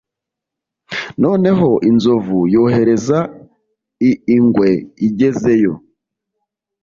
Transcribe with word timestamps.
Noneho 1.23 1.69
inzovu 1.89 2.37
yohereza 2.53 3.19
i 4.09 4.11
ingwe 4.35 4.69
igezeyo 5.07 5.73